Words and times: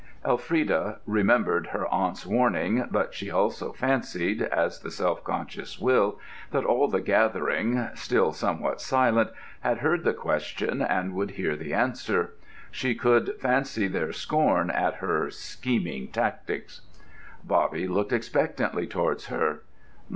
Elfrida 0.25 0.97
remembered 1.05 1.67
her 1.67 1.85
aunt's 1.89 2.25
warning, 2.25 2.87
but 2.89 3.13
she 3.13 3.29
also 3.29 3.71
fancied 3.71 4.41
(as 4.41 4.79
the 4.79 4.89
self 4.89 5.23
conscious 5.23 5.77
will) 5.77 6.19
that 6.49 6.65
all 6.65 6.87
the 6.87 6.99
gathering, 7.01 7.87
still 7.93 8.31
somewhat 8.33 8.81
silent, 8.81 9.29
had 9.59 9.77
heard 9.77 10.03
the 10.03 10.15
question, 10.15 10.81
and 10.81 11.13
would 11.13 11.29
hear 11.29 11.55
the 11.55 11.71
answer. 11.71 12.33
She 12.71 12.95
could 12.95 13.35
fancy 13.39 13.87
their 13.87 14.11
scorn 14.11 14.71
at 14.71 14.95
her 14.95 15.29
"scheming 15.29 16.07
tactics." 16.07 16.81
Bobby 17.43 17.87
looked 17.87 18.11
expectantly 18.11 18.87
towards 18.87 19.27
her. 19.27 19.61